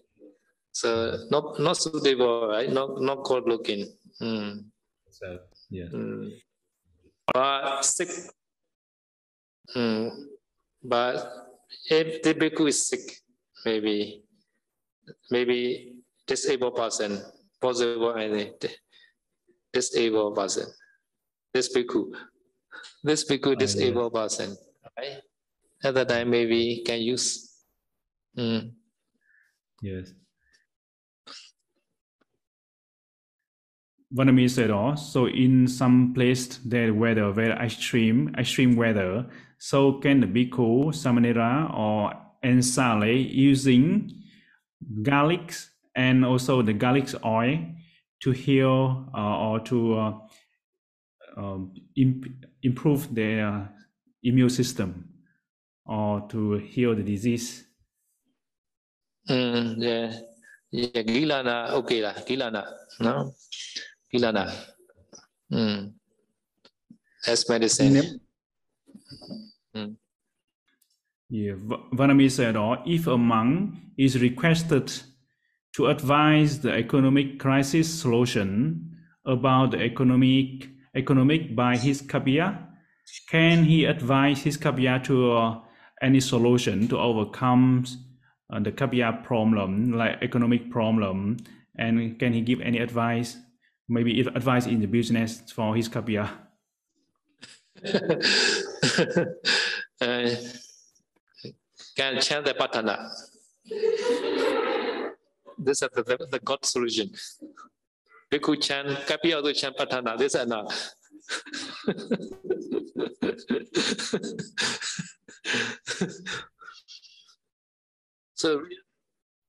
[0.71, 2.71] So not not suitable, right?
[2.71, 3.87] Not not good looking.
[4.21, 4.65] Mm,
[5.09, 5.89] so, yeah.
[5.91, 6.29] mm.
[7.33, 8.09] But sick.
[9.75, 10.11] Mm.
[10.83, 11.33] But
[11.89, 13.21] if the bhikkhu is sick,
[13.65, 14.23] maybe
[15.31, 17.21] maybe disabled person,
[17.61, 18.65] possible I think
[19.73, 20.67] disabled person.
[21.53, 22.13] This bhikkhu,
[23.03, 23.55] this bhikkhu yeah.
[23.55, 24.55] disabled person,
[24.97, 25.21] right?
[25.83, 27.63] At that time maybe can use.
[28.37, 28.71] Mm.
[29.81, 30.13] Yes.
[34.13, 39.25] Vanami said, oh, so in some place that weather very extreme, extreme weather,
[39.57, 42.13] so can the bhikkhu, samanera, or
[42.43, 44.09] ensale using
[45.01, 45.53] garlic
[45.97, 47.57] and also the garlic oil
[48.21, 50.13] to heal uh, or to uh,
[51.37, 53.69] um, imp- improve their
[54.23, 55.09] immune system
[55.85, 57.65] or to heal the disease.
[59.29, 60.13] Mm, yeah.
[60.69, 62.67] Yeah, Gilana, okay lah, Gilana,
[62.99, 63.31] no?
[64.13, 64.51] Gilana.
[65.51, 65.93] Mm.
[67.25, 68.19] As medicine.
[69.73, 69.95] Mm.
[71.29, 74.91] Yeah, Va- Vanami said, or if a monk is requested
[75.77, 82.57] to advise the economic crisis solution about the economic economic by his kapiya,
[83.29, 85.59] can he advise his kapiya to uh,
[86.01, 87.85] any solution to overcome
[88.51, 91.37] uh, the kapiya problem, like economic problem,
[91.77, 93.37] and can he give any advice,
[93.87, 96.27] maybe advice in the business for his kapiya?
[100.01, 100.29] uh,
[101.95, 102.97] can chant the patana.
[105.57, 107.09] This is the, the, the God solution.
[108.31, 110.17] Bhikkhu chant, Kapi also chant patana.
[110.17, 110.93] This is enough.
[118.35, 118.61] so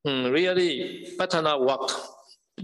[0.06, 1.90] mm, really, patana work.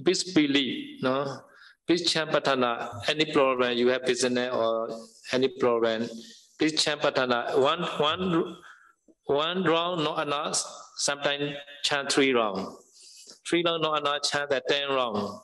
[0.02, 1.40] Believe, no?
[1.86, 2.88] Please chant patana.
[3.08, 4.88] Any problem you have business or
[5.32, 6.08] any problem,
[6.58, 7.58] please chant patana.
[7.58, 8.56] One, one,
[9.26, 10.62] one round, not enough.
[10.96, 12.74] Sometimes chant three round.
[13.48, 14.22] Three round, not enough.
[14.22, 15.40] Chant the ten round.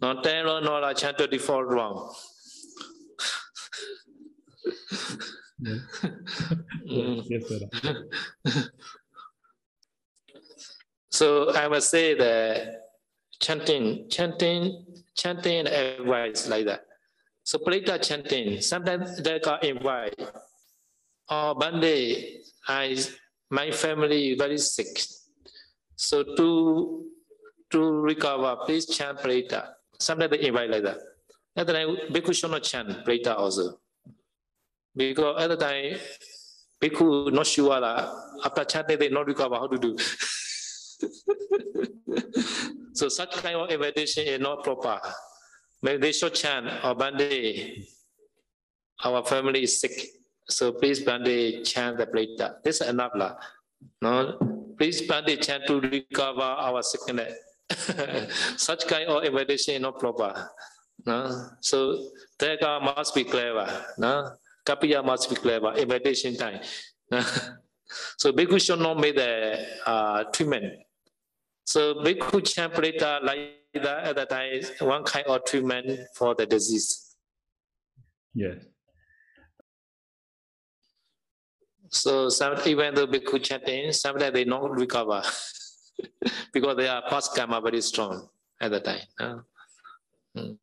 [0.00, 0.96] Not ten round, not enough.
[0.96, 1.18] Chant.
[6.90, 7.22] Mm.
[7.28, 8.70] Yes, sir.
[11.10, 12.88] So I must say that
[13.40, 14.84] chanting, chanting,
[15.16, 16.84] chanting advice like that.
[17.44, 20.18] So Paritta chanting, sometimes they got invite.
[21.28, 22.98] Oh, one day I
[23.50, 24.98] my family very sick.
[25.96, 27.04] So to
[27.70, 29.68] to recover, please chant Paritta.
[29.98, 30.98] Sometimes they invite like that.
[31.56, 33.80] At the time, Bhikkhu should not chant Paritta also.
[34.94, 35.96] Because at the time,
[36.82, 37.82] Bhikkhu not sure
[38.44, 39.96] after chanting they not recover how to do.
[42.92, 45.00] so such kind of invitation is not proper.
[45.82, 47.84] Maybe they should chant or Bande,
[49.04, 49.92] our family is sick.
[50.48, 52.62] So please Bande chant the Paritta.
[52.62, 53.12] This is enough.
[53.14, 53.36] La.
[54.00, 54.38] No,
[54.78, 55.02] please
[55.40, 57.34] chant to recover our sickness.
[58.56, 60.50] such kind of invitation is not proper.
[61.06, 61.48] No?
[61.60, 62.08] So
[62.38, 63.84] that must be clever.
[63.98, 64.32] No?
[64.66, 65.72] Kapiya must be clever.
[65.74, 66.60] Invitation time.
[68.18, 70.74] so Bhikkhu should not make the uh, treatment.
[71.64, 73.38] So Bhikkhu chant Paritta like
[73.74, 77.16] that at that time one kind of treatment for the disease.
[78.34, 78.56] Yes.
[81.94, 85.22] So some, even though Bhikkhu chanting, sometimes they don't recover
[86.52, 88.28] because they are past karma very strong
[88.60, 89.06] at the time.
[89.20, 89.36] Uh,
[90.36, 90.58] mm.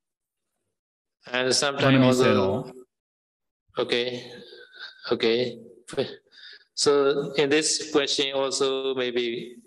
[1.32, 2.72] And sometimes also,
[3.80, 4.32] okay,
[5.12, 5.58] okay.
[6.74, 9.58] So in this question also maybe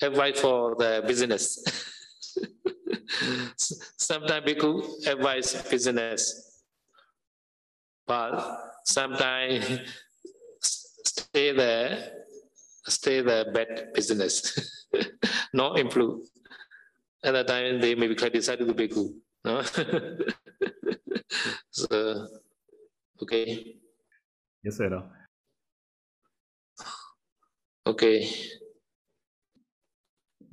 [0.00, 1.58] advice for the business.
[3.56, 6.62] sometimes people advise business,
[8.06, 8.38] but
[8.84, 9.80] sometimes
[11.08, 12.10] stay there,
[12.86, 14.86] stay the bad business,
[15.52, 16.26] not improve.
[17.24, 19.14] At that time, they maybe criticize the bhikkhu.
[19.44, 19.62] No?
[21.70, 22.26] so,
[23.22, 23.76] okay.
[24.62, 25.02] Yes, sir.
[27.86, 28.28] Okay.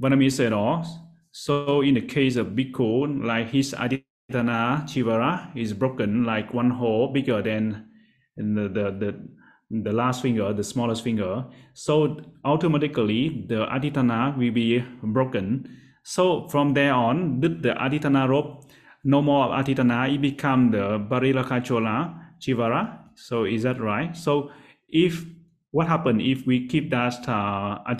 [0.01, 0.83] Vanami said, oh,
[1.31, 7.11] so in the case of Bhikkhu, like his Adhitthana Chivara is broken like one hole
[7.11, 7.89] bigger than
[8.37, 9.27] the, the, the,
[9.71, 11.45] the last finger, the smallest finger.
[11.73, 15.69] So automatically the Adhitthana will be broken.
[16.03, 18.65] So from there on, did the Adhitthana rope,
[19.03, 22.99] no more Adhitthana, it become the Barilakachola Chivara.
[23.15, 24.15] So is that right?
[24.15, 24.51] So
[24.87, 25.25] if
[25.71, 27.95] what happened if we keep that uh, uh,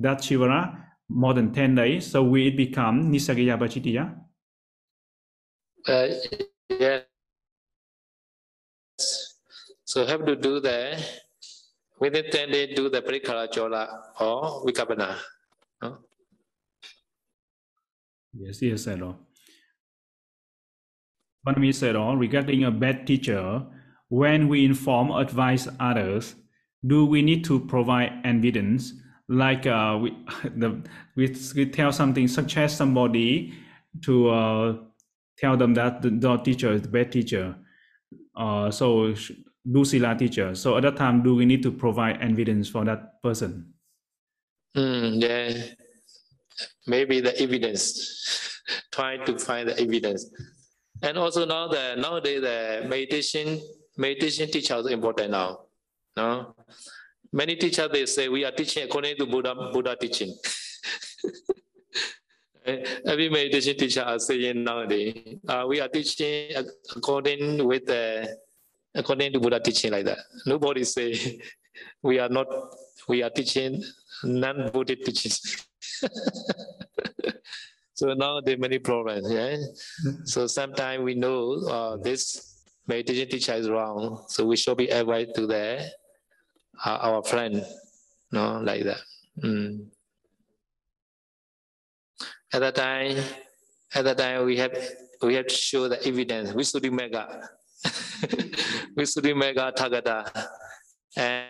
[0.00, 0.76] that Chivara
[1.08, 4.16] more than 10 days, so will it become Nissaggiya Pacittiya?
[5.88, 7.00] Uh.
[9.90, 11.04] So have to do the
[11.98, 13.88] within 10 days do the Parikara Chola
[14.20, 15.16] or Vikappana.
[15.82, 15.98] No?
[18.32, 19.16] Yes, yes, sir.
[21.44, 23.66] Panami said, regarding a bad teacher,
[24.10, 26.36] when we inform, advise others,
[26.86, 28.92] do we need to provide evidence?
[29.28, 33.54] Like uh, we, the, we, we tell something, suggest somebody
[34.02, 34.76] to uh,
[35.36, 37.56] tell them that the, the teacher is the bad teacher.
[38.36, 39.12] Uh, so
[39.68, 40.54] do sila teacher.
[40.54, 43.74] So at that time, do we need to provide evidence for that person?
[44.76, 45.62] Mm, yeah,
[46.86, 48.60] maybe the evidence.
[48.92, 50.30] Try to find the evidence.
[51.02, 53.60] And also now the nowadays the meditation
[53.96, 55.60] meditation teacher is important now.
[56.16, 56.54] No,
[57.32, 60.36] many teachers they say we are teaching according to Buddha Buddha teaching.
[63.06, 66.52] Every meditation teacher are saying nowadays uh, we are teaching
[66.94, 68.36] according with the
[68.94, 70.18] according to Buddha teaching like that.
[70.46, 71.40] Nobody say
[72.02, 72.46] we are not
[73.08, 73.82] we are teaching
[74.24, 75.66] non-Buddhist teachings.
[77.94, 79.30] so now there are many problems.
[79.30, 79.56] Yeah.
[80.24, 85.24] so sometimes we know uh, this meditation teacher is wrong, so we should be able
[85.24, 85.90] to the
[86.84, 87.64] uh, our friend,
[88.32, 89.00] no, like that.
[89.42, 89.86] Mm.
[92.52, 93.22] At that time,
[93.94, 94.76] at that time we have
[95.22, 96.52] we have to show the evidence.
[96.52, 97.48] We should be mega,
[98.96, 99.72] we should mega
[101.16, 101.46] and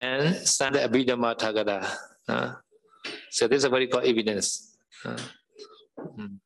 [0.00, 1.88] and sand abhidhamma tagada.
[2.28, 2.52] Uh,
[3.30, 4.76] so this is a very good evidence.
[5.04, 5.16] Uh,
[6.18, 6.38] mm.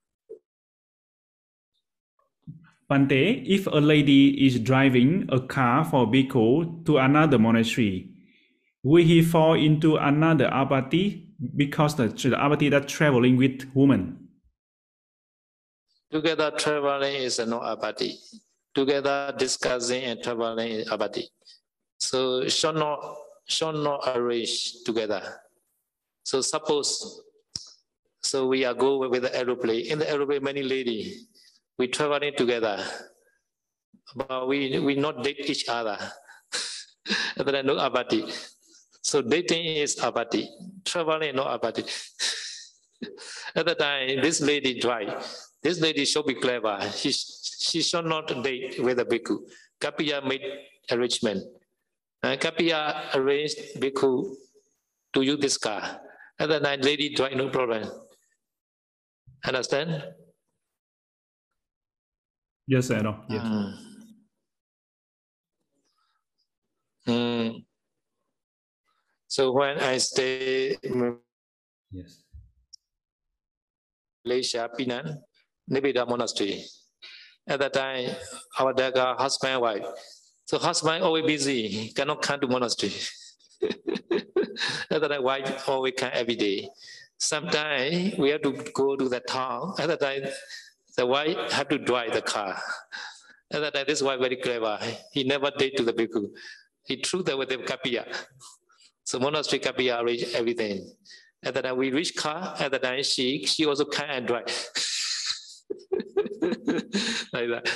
[2.89, 8.11] Bante, if a lady is driving a car for bhikkhu to another monastery,
[8.83, 14.20] will he fall into another apati because the, the apati that traveling with women?
[16.11, 18.19] Together traveling is no abadi.
[18.75, 21.25] Together discussing and traveling is apati.
[21.99, 25.23] So should not should not arrange together.
[26.25, 27.23] So suppose
[28.23, 29.87] so we are go with the aeroplane.
[29.87, 31.27] In the aeroplane, many lady
[31.79, 32.85] we traveling together,
[34.15, 35.99] but we we not date each other.
[37.37, 38.27] But no abadi.
[39.03, 40.47] So dating is abadi.
[40.85, 41.83] Traveling no abadi.
[43.57, 45.25] At the time, this lady drive.
[45.63, 46.81] This lady should be clever.
[46.97, 49.45] She she should not date with a bhikkhu.
[49.81, 50.43] Kapiya made
[50.91, 51.45] arrangement.
[52.23, 54.35] Uh, Kapiya arranged bhikkhu
[55.13, 56.01] to use this car.
[56.39, 57.85] At that time, lady dry, no problem.
[59.45, 60.03] Understand?
[62.67, 63.01] Yes, sir.
[63.01, 63.21] No.
[63.29, 63.43] Yes.
[63.45, 63.75] Mm.
[67.09, 67.65] Mm.
[69.27, 71.19] So when I stay in
[71.91, 72.23] Yes.
[74.25, 75.19] Malaysia, Penang,
[75.71, 76.65] Nibbida Monastery.
[77.47, 78.11] At that time,
[78.59, 79.87] our Daga husband and wife.
[80.45, 82.93] So husband always busy, cannot come to monastery.
[84.91, 86.69] At that time, wife always come every day.
[87.19, 89.75] Sometimes we have to go to the town.
[89.79, 90.23] At that time,
[90.97, 92.61] the wife have to drive the car.
[93.53, 94.79] At that time, this wife very clever.
[95.13, 96.31] He never did to the bhikkhu.
[96.87, 98.07] He threw them with the kapiya.
[99.05, 100.93] So monastery kapiya arrange everything.
[101.43, 102.57] At that time, we reach car.
[102.59, 104.71] At that time, she she also come and drive.
[107.33, 107.67] like that.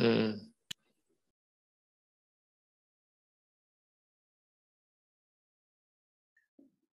[0.00, 0.52] Mm.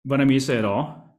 [0.07, 1.19] Vanami said all.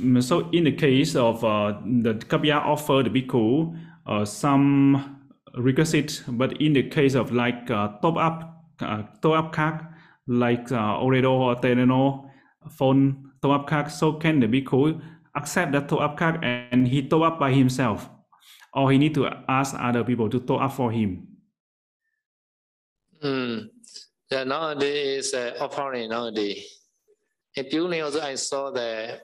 [0.00, 3.76] Mm, So in the case of uh, the Kapya offered the
[4.06, 5.20] uh, some
[5.56, 9.92] requisite, but in the case of like uh, top up, uh, top up kak,
[10.26, 12.28] like uh, Ooredoo or Telenor,
[12.70, 14.96] phone top up kak, so can the bhikkhu
[15.36, 18.08] accept that top up kak and he top up by himself,
[18.72, 21.28] or he need to ask other people to top up for him?
[23.20, 23.68] Mm.
[24.30, 26.64] Yeah, nowadays uh, offering nowadays.
[27.56, 29.20] In Penang also I saw the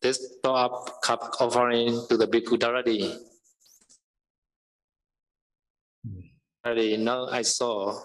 [0.00, 3.10] this top up cup offering to the bhikkhu directly.
[6.64, 7.98] Already now I saw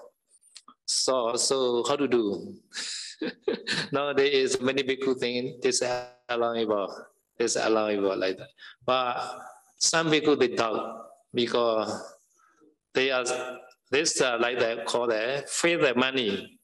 [0.86, 2.58] saw so how to do.
[3.92, 5.92] Nowadays many bhikkhu think this is
[6.30, 7.06] allowable,
[7.38, 8.50] this is allowable like that.
[8.86, 9.42] But
[9.78, 11.92] some bhikkhu they doubt because
[12.94, 13.26] they are
[13.92, 16.60] this uh, like that called the feed the money,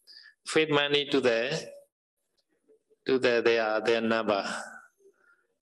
[0.48, 1.40] feed money to the
[3.08, 4.44] to the their their number,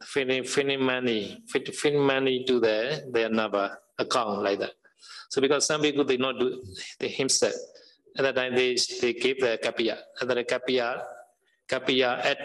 [0.04, 4.74] feeding feeding money, feed, feed money to the their number account like that.
[5.30, 6.64] So because some people they not do
[7.00, 7.54] they himself.
[8.18, 9.98] At that time they they give the kapiya.
[10.22, 11.04] At the kapiya
[11.68, 12.38] kapiya add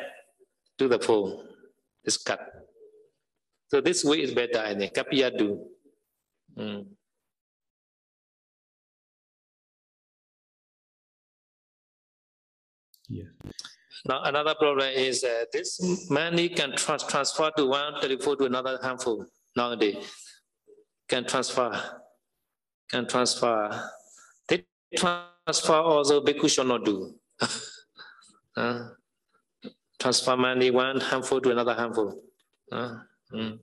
[0.78, 1.44] to the phone.
[2.04, 2.40] It's cut.
[3.68, 4.94] So this way is better, I think.
[4.94, 5.66] Kapiya do.
[6.56, 6.86] Mm.
[13.08, 13.26] Yes.
[14.06, 18.78] Now another problem is uh, this money can trans- transfer to one telephone to another
[18.82, 19.96] handful nowadays.
[21.08, 21.72] Can transfer,
[22.90, 23.90] can transfer.
[24.48, 24.64] They
[24.96, 27.14] transfer also bhikkhu not do.
[28.58, 28.88] Uh,
[30.00, 32.20] transfer money one handful to another handful.
[32.72, 32.96] Uh,
[33.32, 33.56] mm.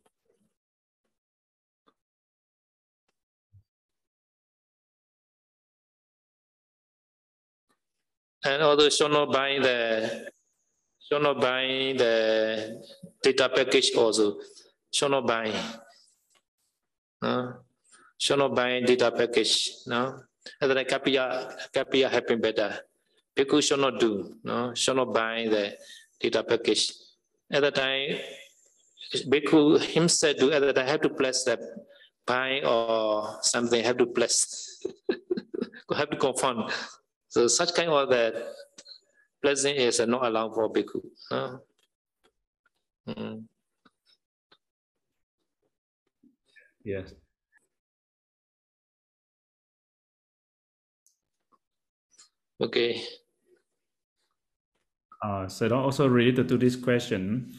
[8.45, 10.29] And also should not buy the
[11.01, 12.81] should not buy the
[13.21, 14.37] data package also.
[14.93, 15.51] Should not buy.
[17.21, 17.51] Uh,
[18.17, 19.71] should not buy data package.
[19.87, 20.21] No.
[20.61, 22.79] And then Kapiya, Kapiya happen better.
[23.35, 24.35] Bhikkhu should not do.
[24.43, 24.73] No.
[24.73, 25.77] Should not buy the
[26.19, 26.93] data package.
[27.51, 28.17] At the time,
[29.27, 31.59] Bhikkhu himself do at the time have to bless that
[32.25, 34.83] buy or something have to bless.
[35.95, 36.69] have to confirm.
[37.29, 38.53] So such kind of that
[39.41, 41.01] blessing is not allowed for bhikkhu.
[41.29, 41.57] Uh,
[43.07, 43.43] mm.
[46.83, 47.13] Yes.
[52.65, 52.99] Okay.
[55.23, 57.53] Uh, so also related to this question,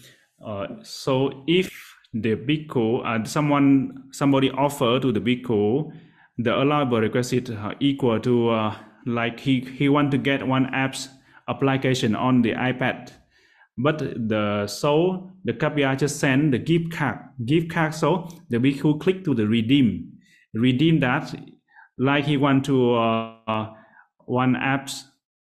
[0.45, 1.71] uh, so if
[2.13, 5.93] the bhikkhu and someone somebody offer to the bhikkhu
[6.39, 8.75] the allowable requisite uh, equal to uh,
[9.07, 11.09] like he he want to get one app's
[11.49, 13.13] application on the iPad,
[13.79, 19.01] but the so the kapya just send the gift card gift card so the bhikkhu
[19.01, 20.13] click to the redeem.
[20.53, 21.33] Redeem that
[21.97, 23.75] like he want to uh,
[24.27, 25.05] one apps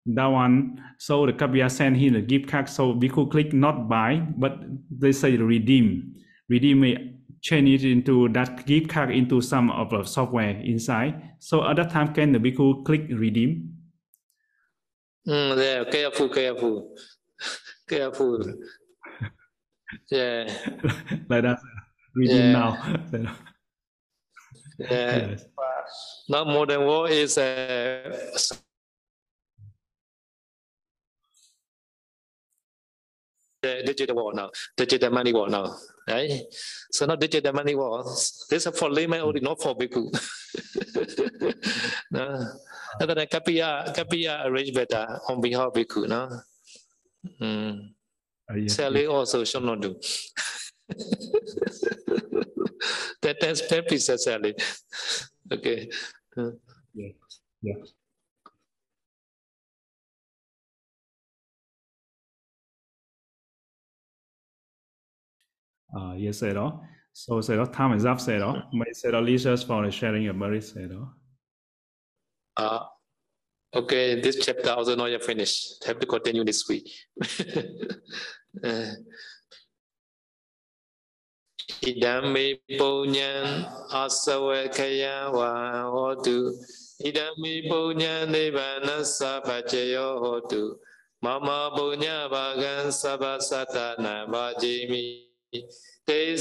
[0.07, 0.81] that one.
[0.99, 2.69] So the kapya send him the gift card.
[2.69, 4.59] So bhikkhu click not buy but
[4.89, 6.15] they say redeem.
[6.49, 11.33] Redeem it change it into that gift card into some of the software inside.
[11.39, 13.73] So at that time can the bhikkhu click redeem?
[15.27, 16.95] Mm, yeah, careful, careful,
[17.87, 18.39] careful.
[20.09, 20.43] Yeah,
[21.29, 21.59] like that.
[22.15, 22.51] Redeem Yeah.
[22.51, 22.97] now.
[23.13, 23.33] Yeah.
[24.79, 25.45] yes.
[26.29, 28.37] Now modern world is uh,
[33.61, 35.75] the digital world now, digital money world now,
[36.07, 36.41] right?
[36.91, 38.05] So not digital money world.
[38.49, 40.11] This is for layman only, not for bhikkhu.
[42.11, 42.51] no.
[43.01, 46.41] other than Kapiya, Kapiya arrange better on behalf of Bhikkhu, no?
[47.41, 47.89] Mm.
[48.49, 49.95] Uh, yes, Sally also should not do.
[53.21, 54.55] that that's purpose, Sally.
[55.49, 55.89] Okay.
[56.35, 56.51] Uh,
[56.93, 57.93] yes,
[65.97, 66.81] uh, je se đó.
[67.13, 68.53] So se đó time is up se đó.
[68.53, 68.61] Ừ.
[68.77, 68.89] Mấy
[69.67, 71.13] for sharing of Mary se đó.
[72.55, 72.79] À,
[73.75, 75.85] okay this chapter also not yet finished.
[75.85, 76.87] Have to continue this week.
[78.63, 78.93] Uh,
[81.81, 86.53] Idami punyan asawakaya e wa hotu
[87.05, 87.69] Idami e
[91.21, 96.35] Mama punya bagan sabasatana bajimi thế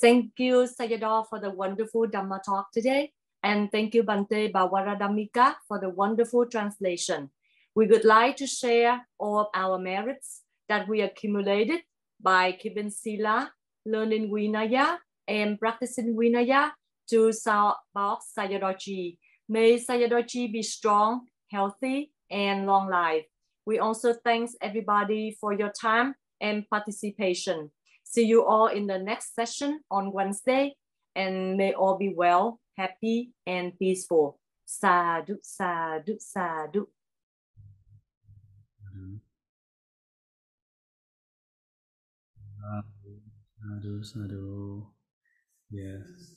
[0.00, 3.12] thank you sayadaw for the wonderful dhamma talk today.
[3.42, 7.30] And thank you bante Pavaradhammika for the wonderful translation.
[7.74, 11.80] We would like to share all of our merits that we accumulated
[12.20, 13.52] by keeping sila
[13.90, 16.70] learning Vinaya, and practicing Vinaya
[17.10, 17.32] to
[17.94, 19.18] Box Sayadaw-ji.
[19.48, 23.24] May Sayadaw-ji be strong, healthy, and long life.
[23.64, 27.70] We also thanks everybody for your time and participation.
[28.04, 30.74] See you all in the next session on Wednesday
[31.14, 34.38] and may all be well, happy and peaceful.
[34.64, 36.86] Sadhu, sadhu, sadhu.
[43.68, 44.86] Sadhu, sadhu.
[45.70, 46.36] Yes.